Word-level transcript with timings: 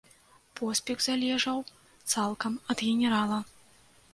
Поспех 0.59 0.97
залежаў 1.07 1.57
цалкам 2.15 2.57
ад 2.75 2.85
генерала. 2.89 3.39